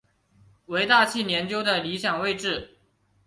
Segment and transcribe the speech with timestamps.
[0.65, 2.75] 为大气研究的理想位置。